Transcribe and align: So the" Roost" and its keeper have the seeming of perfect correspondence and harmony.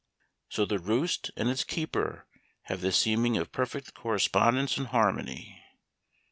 So 0.49 0.65
the" 0.65 0.79
Roost" 0.89 1.29
and 1.37 1.47
its 1.47 1.63
keeper 1.63 2.25
have 2.63 2.81
the 2.81 2.91
seeming 2.91 3.37
of 3.37 3.51
perfect 3.51 3.93
correspondence 3.93 4.75
and 4.79 4.87
harmony. 4.87 5.63